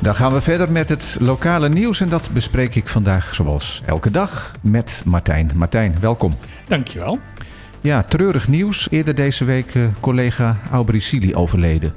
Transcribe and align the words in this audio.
Dan 0.00 0.14
gaan 0.14 0.32
we 0.32 0.40
verder 0.40 0.72
met 0.72 0.88
het 0.88 1.16
lokale 1.20 1.68
nieuws 1.68 2.00
en 2.00 2.08
dat 2.08 2.30
bespreek 2.32 2.74
ik 2.74 2.88
vandaag 2.88 3.34
zoals 3.34 3.80
elke 3.86 4.10
dag 4.10 4.52
met 4.62 5.02
Martijn. 5.04 5.50
Martijn, 5.54 5.94
welkom. 6.00 6.36
Dankjewel. 6.68 7.18
Ja, 7.80 8.02
treurig 8.02 8.48
nieuws. 8.48 8.90
Eerder 8.90 9.14
deze 9.14 9.44
week 9.44 9.74
uh, 9.74 9.84
collega 10.00 10.56
Aubricili 10.70 11.34
overleden. 11.34 11.92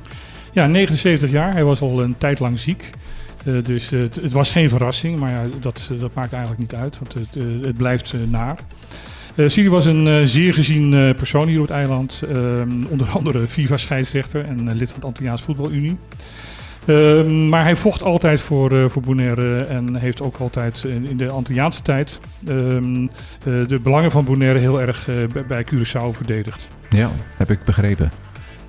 Ja, 0.52 0.68
79 0.68 1.32
jaar. 1.32 1.54
Hij 1.54 1.64
was 1.64 1.82
al 1.82 2.02
een 2.02 2.18
tijd 2.18 2.40
lang 2.40 2.60
ziek. 2.60 2.90
Uh, 3.46 3.64
dus 3.64 3.92
uh, 3.92 4.02
het, 4.02 4.16
het, 4.16 4.32
was 4.32 4.52
geen 4.52 4.70
verrassing, 4.70 5.20
maar 5.20 5.32
ja, 5.32 5.44
dat, 5.60 5.92
dat 6.00 6.14
maakt 6.14 6.32
eigenlijk 6.32 6.62
niet 6.62 6.76
uit, 6.76 7.00
want 7.00 7.14
het, 7.14 7.44
het 7.66 7.78
blijft 7.78 8.14
naar. 8.30 8.56
Uh, 9.36 9.50
Siri 9.50 9.70
was 9.70 9.86
een 9.86 10.08
uh, 10.08 10.22
zeer 10.24 10.54
gezien 10.54 10.94
uh, 10.94 11.14
persoon 11.14 11.48
hier 11.48 11.60
op 11.60 11.68
het 11.68 11.76
eiland. 11.76 12.22
Ehm, 12.34 12.86
onder 12.90 13.10
andere 13.18 13.48
FIFA-scheidsrechter 13.48 14.44
en 14.46 14.76
lid 14.76 14.92
van 14.92 15.00
de 15.00 15.06
Antilliaans 15.06 15.42
Voetbalunie. 15.42 15.98
Ehm, 16.86 17.50
maar 17.50 17.64
hij 17.64 17.76
vocht 17.76 18.04
altijd 18.04 18.42
voor, 18.42 18.90
voor 18.92 19.02
Bonaire 19.02 19.62
en 19.62 19.96
heeft 19.96 20.22
ook 20.22 20.38
altijd 20.38 20.84
in, 20.84 21.08
in 21.08 21.18
de 21.18 21.30
Antilliaanse 21.30 21.82
tijd 21.82 22.20
um, 22.48 23.10
de 23.44 23.80
belangen 23.84 24.12
van 24.12 24.26
Bonaire 24.26 24.60
heel 24.60 24.82
erg 24.82 25.10
bij 25.48 25.66
Curaçao 25.66 26.12
verdedigd. 26.12 26.68
Ja, 26.90 27.12
heb 27.38 27.52
ik 27.52 27.64
begrepen. 27.64 28.12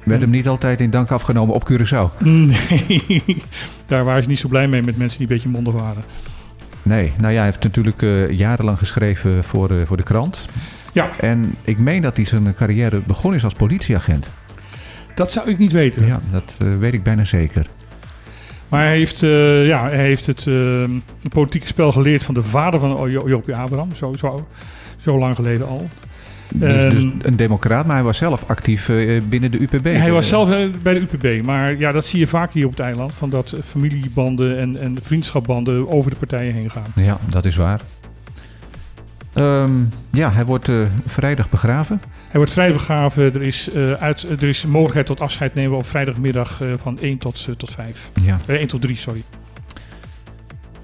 Werd 0.05 0.20
hem 0.20 0.30
niet 0.30 0.48
altijd 0.48 0.80
in 0.80 0.91
dank 0.91 1.11
afgenomen 1.11 1.55
op 1.55 1.70
Curaçao? 1.70 2.23
Nee, 2.25 3.25
daar 3.87 4.05
waren 4.05 4.23
ze 4.23 4.29
niet 4.29 4.39
zo 4.39 4.48
blij 4.48 4.69
mee 4.69 4.83
met 4.83 4.97
mensen 4.97 5.19
die 5.19 5.27
een 5.27 5.34
beetje 5.34 5.48
mondig 5.48 5.75
waren. 5.75 6.03
Nee, 6.83 7.12
nou 7.19 7.33
ja, 7.33 7.37
hij 7.37 7.47
heeft 7.47 7.62
natuurlijk 7.62 8.03
uh, 8.03 8.31
jarenlang 8.31 8.79
geschreven 8.79 9.45
voor, 9.45 9.70
uh, 9.70 9.87
voor 9.87 9.97
de 9.97 10.03
krant. 10.03 10.47
Ja. 10.92 11.11
En 11.20 11.55
ik 11.65 11.79
meen 11.79 12.03
dat 12.03 12.17
hij 12.17 12.25
zijn 12.25 12.55
carrière 12.55 13.03
begonnen 13.06 13.39
is 13.39 13.45
als 13.45 13.55
politieagent. 13.55 14.29
Dat 15.15 15.31
zou 15.31 15.51
ik 15.51 15.59
niet 15.59 15.73
weten. 15.73 16.06
Ja, 16.06 16.20
dat 16.31 16.56
uh, 16.62 16.79
weet 16.79 16.95
ik 16.95 17.03
bijna 17.03 17.25
zeker. 17.25 17.67
Maar 18.73 18.85
hij 18.85 18.97
heeft, 18.97 19.21
ja, 19.67 19.89
hij 19.89 20.05
heeft 20.05 20.27
het 20.27 20.47
politieke 21.28 21.67
spel 21.67 21.92
geleerd 21.92 22.23
van 22.23 22.34
de 22.34 22.42
vader 22.42 22.81
van 22.81 23.11
Jopie 23.11 23.55
Abraham. 23.55 23.89
Zo, 23.95 24.12
zo, 24.19 24.47
zo 25.01 25.19
lang 25.19 25.34
geleden 25.34 25.67
al. 25.67 25.89
Dus, 26.55 26.95
dus, 26.95 27.06
een 27.23 27.37
democraat, 27.37 27.87
maar 27.87 27.95
hij 27.95 28.05
was 28.05 28.19
zelf 28.19 28.45
actief 28.47 28.89
uh, 28.89 29.23
binnen 29.28 29.50
de 29.50 29.59
UPB. 29.61 29.84
Hij 29.84 30.12
was 30.12 30.28
zelf 30.28 30.48
bij 30.83 30.95
de 30.95 31.00
UPB, 31.00 31.45
maar 31.45 31.78
ja, 31.78 31.93
dat 31.93 32.05
zie 32.05 32.19
je 32.19 32.27
vaak 32.27 32.53
hier 32.53 32.65
op 32.65 32.70
het 32.70 32.81
eiland. 32.81 33.12
Van 33.12 33.31
dat 33.31 33.55
familiebanden 33.65 34.59
en, 34.59 34.77
en 34.81 34.98
vriendschapbanden 35.03 35.89
over 35.89 36.11
de 36.11 36.17
partijen 36.17 36.55
heen 36.55 36.70
gaan. 36.70 36.87
Ja, 36.95 37.19
dat 37.28 37.45
is 37.45 37.56
waar. 37.56 37.81
Um, 39.43 39.89
ja, 40.11 40.33
hij 40.33 40.45
wordt 40.45 40.69
uh, 40.69 40.87
vrijdag 41.07 41.48
begraven. 41.48 42.01
Hij 42.25 42.37
wordt 42.37 42.53
vrijdag 42.53 42.77
begraven. 42.77 43.35
Er 43.35 43.43
is, 43.43 43.71
uit, 43.99 44.23
er 44.23 44.43
is 44.43 44.67
mogelijkheid 44.67 45.07
tot 45.07 45.21
afscheid 45.21 45.55
nemen 45.55 45.77
op 45.77 45.87
vrijdagmiddag 45.87 46.61
van 46.79 46.99
1 46.99 47.19
tot, 47.19 47.49
tot 47.57 47.71
5. 47.71 48.11
Ja. 48.23 48.39
1 48.47 48.69
tot 48.69 48.81
3, 48.81 48.97
sorry. 48.97 49.23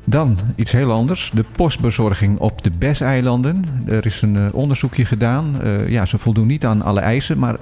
Dan 0.05 0.39
iets 0.56 0.73
heel 0.73 0.92
anders. 0.92 1.31
De 1.34 1.45
postbezorging 1.53 2.39
op 2.39 2.62
de 2.62 2.70
BES-eilanden. 2.78 3.65
Er 3.87 4.06
is 4.06 4.23
een 4.23 4.53
onderzoekje 4.53 5.05
gedaan. 5.05 5.56
Ja, 5.87 6.06
ze 6.06 6.19
voldoen 6.19 6.47
niet 6.47 6.65
aan 6.65 6.83
alle 6.83 7.00
eisen, 7.00 7.39
maar 7.39 7.56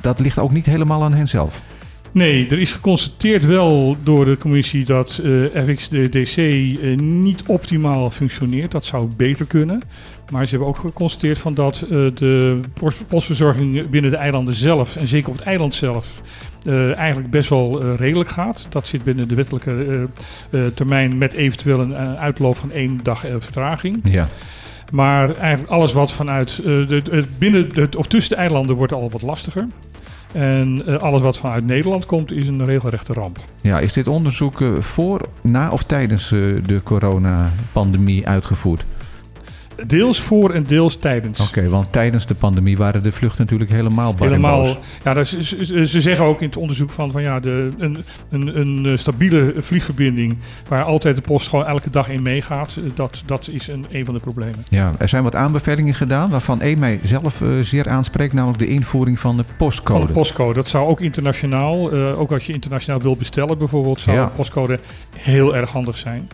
dat 0.00 0.18
ligt 0.18 0.38
ook 0.38 0.52
niet 0.52 0.66
helemaal 0.66 1.04
aan 1.04 1.14
hen 1.14 1.28
zelf. 1.28 1.62
Nee, 2.12 2.46
er 2.48 2.58
is 2.58 2.72
geconstateerd 2.72 3.44
wel 3.44 3.96
door 4.02 4.24
de 4.24 4.36
commissie 4.36 4.84
dat 4.84 5.20
uh, 5.22 5.46
FXDC 5.66 6.36
uh, 6.36 6.96
niet 6.96 7.42
optimaal 7.46 8.10
functioneert. 8.10 8.70
Dat 8.70 8.84
zou 8.84 9.10
beter 9.16 9.46
kunnen. 9.46 9.82
Maar 10.30 10.44
ze 10.44 10.50
hebben 10.50 10.68
ook 10.68 10.76
geconstateerd 10.76 11.38
van 11.38 11.54
dat 11.54 11.84
uh, 11.84 11.90
de 12.14 12.60
post 12.74 13.06
postbezorging 13.06 13.90
binnen 13.90 14.10
de 14.10 14.16
eilanden 14.16 14.54
zelf, 14.54 14.96
en 14.96 15.08
zeker 15.08 15.28
op 15.28 15.36
het 15.36 15.46
eiland 15.46 15.74
zelf, 15.74 16.22
uh, 16.66 16.96
eigenlijk 16.96 17.30
best 17.30 17.48
wel 17.48 17.84
uh, 17.84 17.94
redelijk 17.96 18.30
gaat. 18.30 18.66
Dat 18.68 18.86
zit 18.86 19.04
binnen 19.04 19.28
de 19.28 19.34
wettelijke 19.34 20.06
termijn 20.74 21.18
met 21.18 21.32
eventueel 21.32 21.80
een 21.80 21.96
uitloop 21.96 22.56
van 22.56 22.72
één 22.72 23.00
dag 23.02 23.24
vertraging. 23.38 24.00
Ja. 24.04 24.28
Maar 24.92 25.36
eigenlijk 25.36 25.72
alles 25.72 25.92
wat 25.92 26.12
vanuit 26.12 26.60
de, 26.64 26.86
de, 26.86 27.24
binnen 27.38 27.68
de, 27.68 27.88
of 27.96 28.06
tussen 28.06 28.34
de 28.34 28.40
eilanden 28.40 28.76
wordt 28.76 28.92
al 28.92 29.10
wat 29.10 29.22
lastiger. 29.22 29.66
En 30.32 31.00
alles 31.00 31.22
wat 31.22 31.38
vanuit 31.38 31.66
Nederland 31.66 32.06
komt 32.06 32.32
is 32.32 32.48
een 32.48 32.64
regelrechte 32.64 33.12
ramp. 33.12 33.38
Ja, 33.60 33.80
is 33.80 33.92
dit 33.92 34.08
onderzoek 34.08 34.62
voor, 34.78 35.20
na 35.40 35.70
of 35.70 35.82
tijdens 35.82 36.28
de 36.28 36.80
coronapandemie 36.84 38.28
uitgevoerd? 38.28 38.84
Deels 39.86 40.20
voor 40.20 40.50
en 40.50 40.62
deels 40.62 40.96
tijdens. 40.96 41.40
Oké, 41.40 41.48
okay, 41.48 41.70
want 41.70 41.92
tijdens 41.92 42.26
de 42.26 42.34
pandemie 42.34 42.76
waren 42.76 43.02
de 43.02 43.12
vluchten 43.12 43.40
natuurlijk 43.44 43.70
helemaal 43.70 44.14
bar 44.14 44.26
Helemaal. 44.26 44.76
Ja, 45.04 45.24
ze, 45.24 45.42
ze, 45.86 46.00
zeggen 46.00 46.24
ook 46.24 46.40
in 46.40 46.46
het 46.46 46.56
onderzoek 46.56 46.90
van, 46.90 47.10
van 47.10 47.22
ja, 47.22 47.40
de, 47.40 47.68
een, 47.78 48.04
een, 48.30 48.60
een 48.60 48.98
stabiele 48.98 49.54
vliegverbinding 49.56 50.38
waar 50.68 50.82
altijd 50.82 51.16
de 51.16 51.22
post 51.22 51.48
gewoon 51.48 51.66
elke 51.66 51.90
dag 51.90 52.08
in 52.08 52.22
meegaat, 52.22 52.76
dat, 52.94 53.22
dat 53.26 53.48
is 53.48 53.68
een, 53.68 53.86
een 53.90 54.04
van 54.04 54.14
de 54.14 54.20
problemen. 54.20 54.64
Ja, 54.68 54.92
er 54.98 55.08
zijn 55.08 55.22
wat 55.22 55.34
aanbevelingen 55.34 55.94
gedaan 55.94 56.30
waarvan 56.30 56.60
één 56.60 56.78
mij 56.78 57.00
zelf 57.02 57.40
uh, 57.40 57.60
zeer 57.60 57.88
aanspreekt, 57.88 58.32
namelijk 58.32 58.58
de 58.58 58.68
invoering 58.68 59.20
van 59.20 59.36
de 59.36 59.44
postcode. 59.56 59.98
Van 59.98 60.06
de 60.06 60.12
postcode. 60.12 60.54
Dat 60.54 60.68
zou 60.68 60.88
ook 60.88 61.00
internationaal, 61.00 61.94
uh, 61.94 62.20
ook 62.20 62.32
als 62.32 62.46
je 62.46 62.52
internationaal 62.52 63.00
wilt 63.00 63.18
bestellen 63.18 63.58
bijvoorbeeld, 63.58 64.00
zou 64.00 64.16
ja. 64.16 64.24
de 64.24 64.30
postcode 64.30 64.80
heel 65.16 65.56
erg 65.56 65.70
handig 65.70 65.96
zijn. 65.96 66.28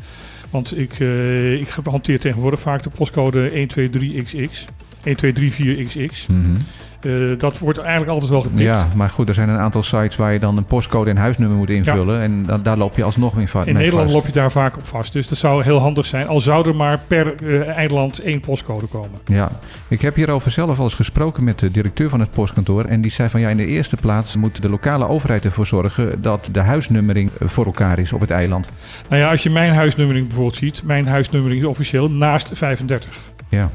Want 0.51 0.79
ik, 0.79 0.99
uh, 0.99 1.53
ik 1.61 1.69
hanteer 1.85 2.21
tegenwoordig 2.21 2.61
vaak 2.61 2.83
de 2.83 2.91
postcode 2.91 3.51
123XX. 3.51 4.75
1234XX. 5.05 6.27
Mm 6.29 6.43
-hmm. 6.43 6.57
Uh, 7.07 7.39
dat 7.39 7.59
wordt 7.59 7.79
eigenlijk 7.79 8.11
altijd 8.11 8.31
wel 8.31 8.41
geprikt. 8.41 8.63
Ja, 8.63 8.87
maar 8.95 9.11
goed, 9.11 9.29
er 9.29 9.35
zijn 9.35 9.49
een 9.49 9.59
aantal 9.59 9.83
sites 9.83 10.17
waar 10.17 10.33
je 10.33 10.39
dan 10.39 10.57
een 10.57 10.65
postcode 10.65 11.11
en 11.11 11.17
huisnummer 11.17 11.57
moet 11.57 11.71
invullen. 11.71 12.15
Ja. 12.17 12.23
En 12.23 12.45
da 12.47 12.59
daar 12.59 12.77
loop 12.77 12.97
je 12.97 13.05
alsnog 13.05 13.39
in 13.39 13.49
vast. 13.49 13.67
In 13.67 13.75
Nederland 13.75 14.13
loop 14.13 14.27
je 14.27 14.33
daar 14.33 14.53
vaak 14.53 14.77
op 14.77 14.87
vast. 14.87 15.13
Dus 15.13 15.29
dat 15.29 15.39
zou 15.39 15.63
heel 15.63 15.79
handig 15.79 16.07
zijn. 16.07 16.27
Al 16.27 16.41
zou 16.41 16.69
er 16.69 16.77
maar 16.77 17.01
per 17.07 17.35
uh, 17.43 17.69
eiland 17.69 18.19
één 18.19 18.41
postcode 18.41 18.87
komen. 18.87 19.21
Ja, 19.25 19.51
ik 19.89 20.01
heb 20.01 20.15
hierover 20.15 20.51
zelf 20.51 20.79
al 20.79 20.85
eens 20.85 20.95
gesproken 20.95 21.45
met 21.45 21.59
de 21.59 21.71
directeur 21.71 22.09
van 22.09 22.21
het 22.21 22.31
postkantoor. 22.31 22.85
En 22.85 23.01
die 23.01 23.11
zei 23.11 23.29
van 23.29 23.41
ja, 23.41 23.49
in 23.49 23.57
de 23.57 23.67
eerste 23.67 23.97
plaats 23.97 24.37
moet 24.37 24.63
de 24.63 24.69
lokale 24.69 25.09
overheid 25.09 25.45
ervoor 25.45 25.67
zorgen 25.67 26.23
dat 26.23 26.49
de 26.53 26.61
huisnummering 26.61 27.31
voor 27.45 27.65
elkaar 27.65 27.99
is 27.99 28.13
op 28.13 28.21
het 28.21 28.31
eiland. 28.31 28.69
Nou 29.09 29.23
ja, 29.23 29.31
als 29.31 29.43
je 29.43 29.51
mijn 29.51 29.75
huisnummering 29.75 30.27
bijvoorbeeld 30.27 30.57
ziet. 30.57 30.83
Mijn 30.85 31.07
huisnummering 31.07 31.61
is 31.61 31.67
officieel 31.67 32.11
naast 32.11 32.51
35. 32.53 33.33
Ja. 33.49 33.71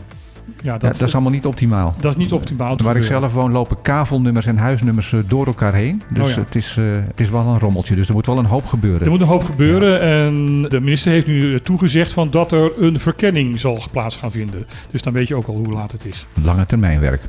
Ja, 0.63 0.71
dat, 0.71 0.81
ja, 0.81 0.87
dat, 0.87 1.07
is 1.07 1.13
allemaal 1.13 1.31
niet 1.31 1.45
optimaal. 1.45 1.95
Dat 1.99 2.11
is 2.11 2.17
niet 2.17 2.31
optimaal. 2.31 2.77
Waar 2.77 2.95
ik 2.95 3.03
zelf 3.03 3.33
woon 3.33 3.51
lopen 3.51 3.81
kavelnummers 3.81 4.45
en 4.45 4.57
huisnummers 4.57 5.13
door 5.27 5.45
elkaar 5.45 5.73
heen. 5.73 6.01
Dus 6.13 6.27
oh 6.27 6.33
ja. 6.33 6.39
het, 6.39 6.55
is, 6.55 6.75
uh, 6.79 6.85
het 7.07 7.19
is 7.19 7.29
wel 7.29 7.45
een 7.45 7.59
rommeltje. 7.59 7.95
Dus 7.95 8.07
er 8.07 8.13
moet 8.13 8.25
wel 8.25 8.37
een 8.37 8.45
hoop 8.45 8.65
gebeuren. 8.65 9.01
Er 9.01 9.11
moet 9.11 9.21
een 9.21 9.27
hoop 9.27 9.43
gebeuren. 9.43 9.91
Ja. 9.91 10.25
En 10.25 10.61
de 10.61 10.79
minister 10.79 11.11
heeft 11.11 11.27
nu 11.27 11.59
toegezegd 11.59 12.11
van 12.11 12.29
dat 12.31 12.51
er 12.51 12.71
een 12.79 12.99
verkenning 12.99 13.59
zal 13.59 13.83
plaats 13.91 14.17
gaan 14.17 14.31
vinden. 14.31 14.65
Dus 14.91 15.01
dan 15.01 15.13
weet 15.13 15.27
je 15.27 15.35
ook 15.35 15.47
al 15.47 15.55
hoe 15.55 15.71
laat 15.71 15.91
het 15.91 16.05
is. 16.05 16.25
Lange 16.43 16.65
termijn 16.65 16.99
werk. 16.99 17.21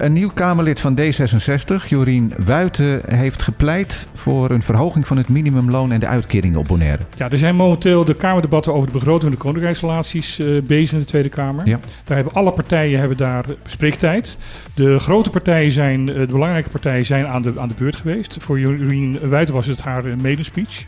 Een 0.00 0.12
nieuw 0.12 0.30
Kamerlid 0.34 0.80
van 0.80 0.98
D66, 1.00 1.88
Jorien 1.88 2.32
Wuiten, 2.44 3.02
heeft 3.06 3.42
gepleit 3.42 4.08
voor 4.14 4.50
een 4.50 4.62
verhoging 4.62 5.06
van 5.06 5.16
het 5.16 5.28
minimumloon 5.28 5.92
en 5.92 6.00
de 6.00 6.06
uitkeringen 6.06 6.58
op 6.58 6.66
Bonaire. 6.66 7.02
Ja, 7.16 7.30
er 7.30 7.38
zijn 7.38 7.56
momenteel 7.56 8.04
de 8.04 8.14
Kamerdebatten 8.14 8.72
over 8.72 8.86
de 8.86 8.92
begroting 8.92 9.22
van 9.22 9.30
de 9.30 9.36
koninkrijksrelaties 9.36 10.38
uh, 10.38 10.62
bezig 10.62 10.92
in 10.92 10.98
de 10.98 11.04
Tweede 11.04 11.28
Kamer. 11.28 11.66
Ja. 11.66 11.80
Daar 12.04 12.16
hebben 12.16 12.34
alle 12.34 12.50
partijen 12.50 12.98
hebben 12.98 13.16
daar 13.16 13.44
bespreektijd. 13.62 14.38
De 14.74 14.98
grote 14.98 15.30
partijen 15.30 15.72
zijn, 15.72 16.06
de 16.06 16.26
belangrijke 16.26 16.70
partijen 16.70 17.06
zijn 17.06 17.26
aan 17.26 17.42
de, 17.42 17.52
aan 17.56 17.68
de 17.68 17.74
beurt 17.78 17.96
geweest. 17.96 18.36
Voor 18.40 18.60
Jorien 18.60 19.28
Wuiten 19.28 19.54
was 19.54 19.66
het 19.66 19.80
haar 19.80 20.02
medespeech. 20.20 20.84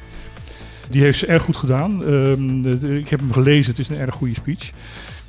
Die 0.91 1.03
heeft 1.03 1.19
ze 1.19 1.27
erg 1.27 1.43
goed 1.43 1.57
gedaan. 1.57 1.99
De, 1.99 2.99
ik 2.99 3.09
heb 3.09 3.21
hem 3.21 3.33
gelezen, 3.33 3.71
het 3.71 3.81
is 3.81 3.89
een 3.89 3.99
erg 3.99 4.15
goede 4.15 4.35
speech 4.35 4.71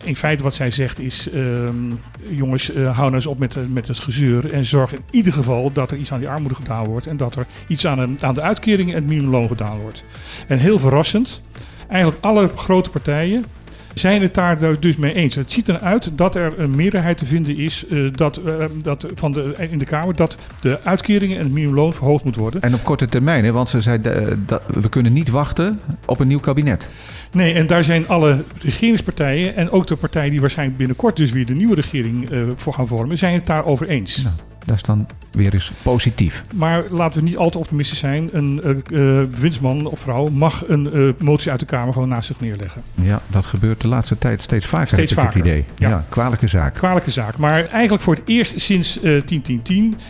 in 0.03 0.16
feite 0.16 0.44
wat 0.44 0.56
zij 0.56 0.72
zegt 0.72 1.00
is: 1.00 1.28
um, 1.34 2.00
jongens, 2.30 2.74
uh, 2.74 2.84
hou 2.84 2.96
nou 2.96 3.14
eens 3.14 3.25
op 3.25 3.40
met, 3.40 3.74
met 3.74 3.88
het 3.88 4.00
gezeur. 4.00 4.53
En 4.53 4.66
zorg 4.66 4.94
in 4.94 5.03
ieder 5.12 5.34
geval 5.34 5.72
dat 5.74 5.91
er 5.91 5.97
iets 5.97 6.12
aan 6.12 6.19
die 6.19 6.30
armoede 6.30 6.56
gedaan 6.56 6.86
wordt. 6.86 7.08
En 7.08 7.18
dat 7.18 7.36
er 7.36 7.46
iets 7.67 7.88
aan, 7.88 8.00
een, 8.00 8.17
aan 8.22 8.34
de 8.34 8.41
uitkeringen 8.41 8.96
en 8.96 9.00
het 9.00 9.09
minimumloon 9.09 9.47
gedaan 9.47 9.79
wordt. 9.79 10.03
En 10.47 10.58
heel 10.58 10.79
verrassend, 10.79 11.41
eigenlijk 11.88 12.23
alle 12.23 12.47
grote 12.55 12.90
partijen 12.90 13.46
zijn 13.93 14.22
het 14.22 14.34
daar 14.34 14.79
dus 14.79 14.95
mee 14.95 15.13
eens. 15.13 15.35
Het 15.35 15.51
ziet 15.51 15.69
eruit 15.69 16.17
dat 16.17 16.35
er 16.35 16.59
een 16.59 16.75
meerderheid 16.75 17.17
te 17.17 17.25
vinden 17.25 17.57
is 17.57 17.85
uh, 17.90 18.11
dat, 18.13 18.40
uh, 18.45 18.66
dat 18.81 19.05
van 19.16 19.31
de, 19.31 19.55
in 19.69 19.78
de 19.78 19.85
Kamer 19.85 20.16
dat 20.16 20.37
de 20.61 20.79
uitkeringen 20.84 21.37
en 21.37 21.43
het 21.43 21.53
minimumloon 21.53 21.93
verhoogd 21.93 22.23
moet 22.23 22.35
worden. 22.35 22.61
En 22.61 22.73
op 22.73 22.84
korte 22.84 23.05
termijn, 23.05 23.45
hè? 23.45 23.51
want 23.51 23.69
ze 23.69 23.81
zei 23.81 23.99
dat 24.45 24.61
we 24.67 24.90
kunnen 24.90 25.13
niet 25.13 25.29
wachten 25.29 25.79
op 26.05 26.19
een 26.19 26.28
nieuw 26.28 26.40
kabinet. 26.40 26.87
Nee, 27.31 27.53
en 27.53 27.67
daar 27.67 27.84
zijn 27.84 28.07
alle 28.07 28.43
regeringspartijen 28.61 29.55
en 29.55 29.72
ook 29.72 29.87
de 29.87 29.95
partijen 29.95 30.31
die 30.31 30.41
waarschijnlijk 30.41 30.78
binnenkort 30.78 31.16
dus 31.16 31.31
weer 31.31 31.45
de 31.45 31.55
nieuwe 31.55 31.75
regering 31.75 32.29
voor 32.55 32.73
gaan 32.73 32.87
vormen, 32.87 33.17
zijn 33.17 33.34
het 33.34 33.45
daarover 33.45 33.87
eens. 33.87 34.23
Nou, 34.23 34.35
dat 34.66 34.75
is 34.75 34.81
dan 34.81 35.07
weer 35.34 35.53
eens 35.53 35.72
positief. 35.82 36.44
Maar 36.56 36.84
laten 36.90 37.20
we 37.20 37.28
niet 37.28 37.38
al 37.38 37.50
te 37.50 37.58
optimistisch 37.58 38.00
zijn. 38.00 38.30
Een 38.32 38.62
uh, 38.66 38.78
bewindsman 39.24 39.85
of 39.85 40.00
vrouw 40.00 40.28
mag 40.28 40.68
een 40.68 40.90
uh, 40.94 41.12
motie 41.20 41.52
uit 41.52 41.59
de 41.59 41.66
Kamer 41.66 41.94
gewoon 41.94 42.09
naast 42.09 42.28
zich 42.28 42.40
neerleggen. 42.40 42.84
Ja, 42.96 43.22
dat 43.28 43.46
gebeurt 43.46 43.82
de 43.82 43.88
laatste 43.88 44.18
tijd 44.18 44.41
steeds 44.41 44.66
vaker, 44.66 44.88
steeds 44.88 45.09
heb 45.09 45.20
ik 45.20 45.26
vaker. 45.26 45.40
het 45.40 45.47
idee. 45.47 45.66
Ja. 45.78 45.90
Ja. 45.90 46.06
kwalijke 46.09 46.47
zaak. 46.47 46.74
Kwalijke 46.74 47.12
zaak. 47.12 47.38
Maar 47.38 47.66
eigenlijk 47.66 48.03
voor 48.03 48.16
het 48.16 48.24
eerst 48.26 48.62
sinds 48.62 49.00
10-10-10 49.00 49.03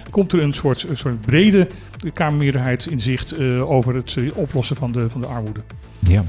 komt 0.10 0.34
er 0.34 0.42
een 0.42 0.54
soort, 0.54 0.86
een 0.90 0.98
soort 0.98 1.22
brede 1.22 1.68
Kamermeerderheid 2.14 2.86
in 2.86 3.02
zicht 3.02 3.40
over 3.60 3.96
het 3.96 4.18
oplossen 4.34 4.76
van 4.76 4.92
de, 4.92 5.10
van 5.10 5.22
de 5.22 5.28
armoede. 5.28 5.62
Ja. 6.00 6.24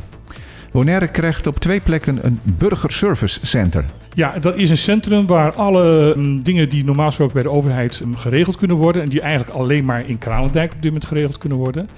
Bonaire 0.75 1.09
krijgt 1.09 1.47
op 1.47 1.59
twee 1.59 1.81
plekken 1.81 2.19
een 2.27 2.41
burgerservice 2.43 3.39
center. 3.43 3.85
Ja, 4.15 4.39
dat 4.39 4.59
is 4.59 4.71
een 4.71 4.79
centrum 4.79 5.27
waar 5.27 5.53
alle 5.53 6.15
um, 6.17 6.43
dingen 6.43 6.69
die 6.69 6.85
normaal 6.85 7.07
gesproken 7.07 7.35
bij 7.35 7.43
de 7.43 7.51
overheid 7.51 8.01
um, 8.01 8.17
geregeld 8.17 8.57
kunnen 8.57 8.77
worden. 8.77 9.03
En 9.03 9.09
die 9.09 9.21
eigenlijk 9.21 9.59
alleen 9.59 9.85
maar 9.85 10.09
in 10.09 10.19
Kralendijk 10.19 10.73
op 10.73 10.83
dit 10.83 10.91
moment 10.91 11.07
geregeld 11.07 11.39
kunnen 11.39 11.59
worden. 11.59 11.89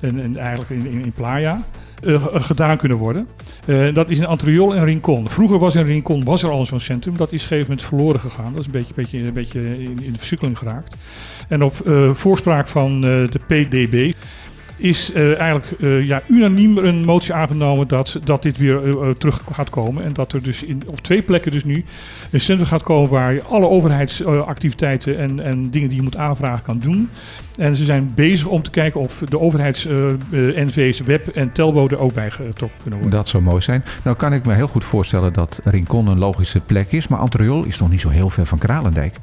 En, 0.00 0.20
en 0.22 0.36
eigenlijk 0.36 0.70
in, 0.70 0.86
in, 0.86 1.04
in 1.04 1.12
Playa. 1.12 1.62
Uh, 2.02 2.24
gedaan 2.30 2.76
kunnen 2.76 2.98
worden. 2.98 3.28
Uh, 3.66 3.94
dat 3.94 4.10
is 4.10 4.18
in 4.18 4.26
Antriol 4.26 4.74
en 4.74 4.84
Rincon. 4.84 5.28
Vroeger 5.28 5.58
was 5.58 5.74
in 5.74 5.86
Rincon 5.86 6.24
was 6.24 6.42
er 6.42 6.50
al 6.50 6.66
zo'n 6.66 6.80
centrum. 6.80 7.16
Dat 7.16 7.32
is 7.32 7.44
op 7.44 7.50
een 7.50 7.56
gegeven 7.56 7.70
moment 7.70 7.86
verloren 7.88 8.20
gegaan. 8.20 8.50
Dat 8.50 8.60
is 8.60 8.66
een 8.66 8.72
beetje, 8.72 8.94
beetje, 8.94 9.18
een 9.18 9.32
beetje 9.32 9.60
in, 9.60 9.98
in 10.02 10.12
de 10.12 10.18
versukkeling 10.18 10.58
geraakt. 10.58 10.96
En 11.48 11.62
op 11.64 11.74
voorspraak 12.12 12.66
van 12.66 13.00
de 13.00 13.40
PDB 13.46 14.12
is 14.76 15.10
uh, 15.14 15.40
eigenlijk 15.40 15.80
uh, 15.80 16.06
ja, 16.06 16.22
unaniem 16.28 16.78
een 16.78 17.04
motie 17.04 17.34
aangenomen 17.34 17.88
dat, 17.88 18.18
dat 18.24 18.42
dit 18.42 18.58
weer 18.58 18.84
uh, 18.84 19.10
terug 19.10 19.42
gaat 19.52 19.70
komen. 19.70 20.04
En 20.04 20.12
dat 20.12 20.32
er 20.32 20.42
dus 20.42 20.62
in, 20.62 20.82
op 20.86 21.00
twee 21.00 21.22
plekken 21.22 21.50
dus 21.50 21.64
nu 21.64 21.84
een 22.30 22.40
centrum 22.40 22.68
gaat 22.68 22.82
komen 22.82 23.10
waar 23.10 23.32
je 23.32 23.42
alle 23.42 23.68
overheidsactiviteiten 23.68 25.18
en, 25.18 25.40
en 25.40 25.70
dingen 25.70 25.88
die 25.88 25.96
je 25.96 26.02
moet 26.02 26.16
aanvragen 26.16 26.64
kan 26.64 26.78
doen. 26.78 27.10
En 27.58 27.76
ze 27.76 27.84
zijn 27.84 28.12
bezig 28.14 28.46
om 28.46 28.62
te 28.62 28.70
kijken 28.70 29.00
of 29.00 29.18
de 29.18 29.40
overheids-NV's, 29.40 31.00
web 31.00 31.28
en 31.28 31.52
telbo 31.52 31.86
er 31.88 31.98
ook 31.98 32.14
bij 32.14 32.30
getrokken 32.30 32.78
kunnen 32.82 33.00
worden. 33.00 33.18
Dat 33.18 33.28
zou 33.28 33.42
mooi 33.42 33.60
zijn. 33.60 33.84
Nou 34.04 34.16
kan 34.16 34.32
ik 34.32 34.46
me 34.46 34.54
heel 34.54 34.68
goed 34.68 34.84
voorstellen 34.84 35.32
dat 35.32 35.60
Rincon 35.64 36.06
een 36.06 36.18
logische 36.18 36.60
plek 36.60 36.92
is. 36.92 37.08
Maar 37.08 37.18
Antriol 37.18 37.64
is 37.64 37.78
nog 37.78 37.90
niet 37.90 38.00
zo 38.00 38.08
heel 38.08 38.30
ver 38.30 38.46
van 38.46 38.58
Kralendijk. 38.58 39.16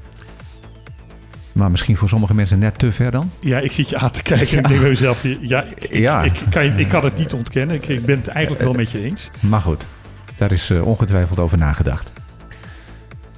Maar 1.52 1.72
misschien 1.72 1.98
voor 1.98 2.10
sommige 2.10 2.34
mensen 2.34 2.60
net 2.60 2.80
te 2.80 2.92
ver 2.92 3.12
dan? 3.12 3.32
Ja, 3.40 3.60
ik 3.60 3.72
zit 3.72 3.90
je 3.90 3.98
aan 3.98 4.12
te 4.12 4.24
kijken 4.24 4.58
en 4.58 4.58
ik 4.64 4.68
denk 4.68 4.82
bij 4.82 4.90
mezelf... 4.90 5.24
Ja, 5.42 5.64
ik, 5.64 5.96
Ja. 5.96 6.24
Ik, 6.24 6.40
ik, 6.40 6.50
kan, 6.50 6.64
ik 6.64 6.88
kan 6.88 7.04
het 7.04 7.18
niet 7.18 7.34
ontkennen. 7.34 7.76
Ik, 7.76 7.88
ik 7.88 8.06
ben 8.06 8.18
het 8.18 8.28
eigenlijk 8.28 8.64
wel 8.64 8.74
met 8.74 8.92
je 8.92 9.04
eens. 9.04 9.32
Maar 9.40 9.62
goed, 9.62 9.86
daar 10.36 10.52
is 10.52 10.70
uh, 10.70 10.88
ongetwijfeld 10.88 11.40
over 11.40 11.58
nagedacht. 11.58 12.12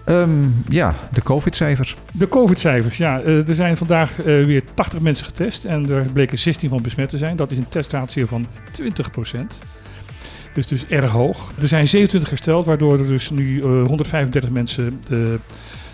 Um, 0.05 0.63
ja, 0.67 0.95
de 1.11 1.21
COVID-cijfers. 1.21 1.95
De 2.11 2.27
COVID-cijfers, 2.27 2.97
ja. 2.97 3.21
Uh, 3.21 3.47
er 3.47 3.55
zijn 3.55 3.77
vandaag 3.77 4.17
uh, 4.17 4.45
weer 4.45 4.63
80 4.73 4.99
mensen 4.99 5.25
getest 5.25 5.65
en 5.65 5.89
er 5.89 6.11
bleken 6.13 6.39
16 6.39 6.69
van 6.69 6.81
besmet 6.81 7.09
te 7.09 7.17
zijn. 7.17 7.35
Dat 7.35 7.51
is 7.51 7.57
een 7.57 7.69
testratio 7.69 8.25
van 8.25 8.45
20% 8.81 8.85
Dus 10.53 10.67
dus 10.67 10.85
erg 10.87 11.11
hoog. 11.11 11.51
Er 11.61 11.67
zijn 11.67 11.87
27 11.87 12.29
hersteld, 12.29 12.65
waardoor 12.65 12.99
er 12.99 13.07
dus 13.07 13.29
nu 13.29 13.61
135 13.61 14.49
mensen 14.49 15.01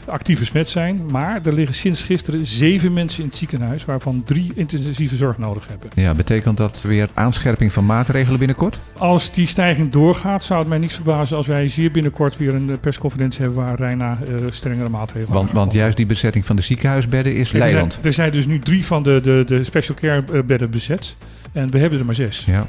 actief 0.09 0.39
besmet 0.39 0.69
zijn. 0.69 1.11
Maar 1.11 1.39
er 1.43 1.53
liggen 1.53 1.75
sinds 1.75 2.03
gisteren 2.03 2.45
zeven 2.45 2.93
mensen 2.93 3.23
in 3.23 3.27
het 3.27 3.37
ziekenhuis, 3.37 3.85
waarvan 3.85 4.23
drie 4.25 4.51
intensieve 4.55 5.15
zorg 5.15 5.37
nodig 5.37 5.67
hebben. 5.67 5.89
Ja, 5.95 6.13
betekent 6.13 6.57
dat 6.57 6.81
weer 6.81 7.09
aanscherping 7.13 7.73
van 7.73 7.85
maatregelen 7.85 8.39
binnenkort? 8.39 8.79
Als 8.97 9.31
die 9.31 9.47
stijging 9.47 9.91
doorgaat, 9.91 10.43
zou 10.43 10.59
het 10.59 10.69
mij 10.69 10.77
niks 10.77 10.95
verbazen 10.95 11.37
als 11.37 11.47
wij 11.47 11.69
zeer 11.69 11.91
binnenkort 11.91 12.37
weer 12.37 12.53
een 12.53 12.79
persconferentie 12.79 13.41
hebben 13.41 13.63
waar 13.63 13.75
Reina 13.75 14.17
uh, 14.29 14.35
strengere 14.51 14.89
maatregelen 14.89 15.33
Want, 15.33 15.51
want 15.51 15.73
juist 15.73 15.97
die 15.97 16.05
bezetting 16.05 16.45
van 16.45 16.55
de 16.55 16.61
ziekenhuisbedden 16.61 17.35
is 17.35 17.51
er 17.51 17.57
leidend. 17.59 17.93
Zijn, 17.93 18.05
er 18.05 18.13
zijn 18.13 18.31
dus 18.31 18.45
nu 18.45 18.59
drie 18.59 18.85
van 18.85 19.03
de, 19.03 19.21
de, 19.23 19.43
de 19.47 19.63
special 19.63 19.95
care 19.95 20.43
bedden 20.43 20.69
bezet. 20.69 21.15
En 21.51 21.71
we 21.71 21.79
hebben 21.79 21.99
er 21.99 22.05
maar 22.05 22.15
zes. 22.15 22.45
Ja. 22.45 22.65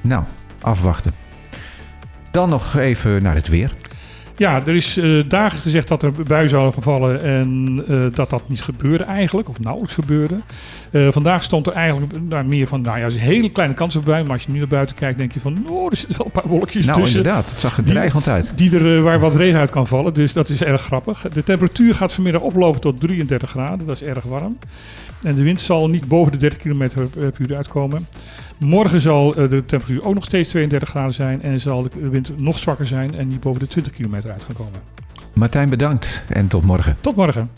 Nou, 0.00 0.24
afwachten. 0.60 1.12
Dan 2.30 2.48
nog 2.48 2.76
even 2.76 3.22
naar 3.22 3.34
het 3.34 3.48
weer. 3.48 3.74
Ja, 4.40 4.66
er 4.66 4.74
is 4.74 4.98
uh, 4.98 5.22
dagen 5.28 5.58
gezegd 5.58 5.88
dat 5.88 6.02
er 6.02 6.12
buien 6.12 6.48
zouden 6.48 6.72
gevallen 6.72 7.22
en 7.22 7.82
uh, 7.88 8.04
dat 8.14 8.30
dat 8.30 8.48
niet 8.48 8.62
gebeurde 8.62 9.04
eigenlijk, 9.04 9.48
of 9.48 9.60
nauwelijks 9.60 9.94
gebeurde. 9.94 10.36
Uh, 10.90 11.08
vandaag 11.10 11.42
stond 11.42 11.66
er 11.66 11.72
eigenlijk 11.72 12.20
nou, 12.20 12.44
meer 12.44 12.66
van, 12.66 12.80
nou 12.80 12.98
ja, 12.98 13.02
er 13.02 13.08
is 13.08 13.14
een 13.14 13.20
hele 13.20 13.50
kleine 13.50 13.74
kans 13.74 13.96
op 13.96 14.04
buien, 14.04 14.24
maar 14.24 14.32
als 14.32 14.44
je 14.44 14.52
nu 14.52 14.58
naar 14.58 14.68
buiten 14.68 14.96
kijkt, 14.96 15.18
denk 15.18 15.32
je 15.32 15.40
van, 15.40 15.66
oh, 15.68 15.90
er 15.90 15.96
zitten 15.96 16.16
wel 16.16 16.26
een 16.26 16.32
paar 16.32 16.48
wolkjes 16.50 16.84
nou, 16.84 17.00
tussen. 17.00 17.18
inderdaad, 17.18 17.50
het 17.50 17.60
zag 17.60 17.76
er 17.76 17.84
dreigend 17.84 18.28
uit. 18.28 18.52
Die 18.54 18.78
er, 18.78 19.02
waar 19.02 19.20
wat 19.20 19.34
regen 19.34 19.60
uit 19.60 19.70
kan 19.70 19.86
vallen, 19.86 20.14
dus 20.14 20.32
dat 20.32 20.48
is 20.48 20.62
erg 20.62 20.82
grappig. 20.82 21.26
De 21.32 21.44
temperatuur 21.44 21.94
gaat 21.94 22.12
vanmiddag 22.12 22.42
oplopen 22.42 22.80
tot 22.80 23.00
33 23.00 23.50
graden, 23.50 23.86
dat 23.86 24.00
is 24.00 24.02
erg 24.02 24.24
warm. 24.24 24.56
En 25.22 25.34
de 25.34 25.42
wind 25.42 25.60
zal 25.60 25.88
niet 25.88 26.08
boven 26.08 26.32
de 26.32 26.38
30 26.38 26.58
km 26.58 26.88
per 27.10 27.32
uur 27.38 27.56
uitkomen. 27.56 28.06
Morgen 28.58 29.00
zal 29.00 29.34
de 29.34 29.48
temperatuur 29.48 30.04
ook 30.04 30.14
nog 30.14 30.24
steeds 30.24 30.48
32 30.48 30.88
graden 30.88 31.14
zijn. 31.14 31.42
En 31.42 31.60
zal 31.60 31.82
de 31.82 32.08
wind 32.08 32.40
nog 32.40 32.58
zwakker 32.58 32.86
zijn 32.86 33.14
en 33.14 33.28
niet 33.28 33.40
boven 33.40 33.60
de 33.60 33.66
20 33.66 33.92
km 33.92 34.14
uit 34.32 34.44
gaan 34.44 34.56
komen. 34.56 34.80
Martijn, 35.34 35.68
bedankt 35.68 36.24
en 36.28 36.48
tot 36.48 36.62
morgen. 36.62 36.96
Tot 37.00 37.16
morgen. 37.16 37.50